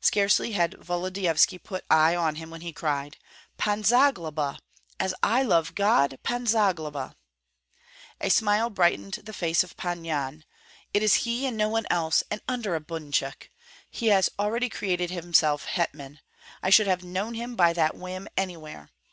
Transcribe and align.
Scarcely 0.00 0.52
had 0.52 0.74
Volodyovski 0.78 1.58
put 1.58 1.84
eye 1.90 2.14
on 2.14 2.36
him 2.36 2.50
when 2.50 2.60
he 2.60 2.72
cried, 2.72 3.16
"Pan 3.58 3.82
Zagloba! 3.82 4.60
As 5.00 5.12
I 5.24 5.42
love 5.42 5.74
God, 5.74 6.20
Pan 6.22 6.46
Zagloba!" 6.46 7.16
A 8.20 8.30
smile 8.30 8.70
brightened 8.70 9.14
the 9.24 9.32
face 9.32 9.64
of 9.64 9.76
Pan 9.76 10.04
Yan. 10.04 10.44
"It 10.94 11.02
is 11.02 11.14
he, 11.26 11.46
and 11.48 11.56
no 11.56 11.68
one 11.68 11.86
else, 11.90 12.22
and 12.30 12.40
under 12.46 12.76
a 12.76 12.80
bunchuk! 12.80 13.50
He 13.90 14.06
has 14.06 14.30
already 14.38 14.68
created 14.68 15.10
himself 15.10 15.64
hetman. 15.64 16.20
I 16.62 16.70
should 16.70 16.86
have 16.86 17.02
known 17.02 17.34
him 17.34 17.56
by 17.56 17.72
that 17.72 17.96
whim 17.96 18.28
anywhere. 18.36 18.90